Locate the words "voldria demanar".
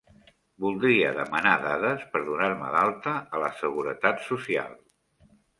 0.63-1.51